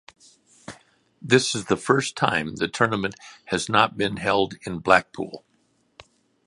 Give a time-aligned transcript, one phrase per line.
[1.21, 3.13] This is the first time the tournament
[3.45, 5.45] has not been held in Blackpool.